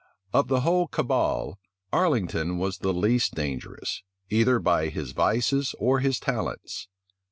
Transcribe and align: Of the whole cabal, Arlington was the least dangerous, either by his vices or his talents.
Of 0.33 0.47
the 0.47 0.61
whole 0.61 0.87
cabal, 0.87 1.59
Arlington 1.93 2.57
was 2.57 2.79
the 2.79 2.91
least 2.91 3.35
dangerous, 3.35 4.01
either 4.31 4.57
by 4.57 4.87
his 4.89 5.11
vices 5.11 5.75
or 5.77 5.99
his 5.99 6.19
talents. 6.19 6.87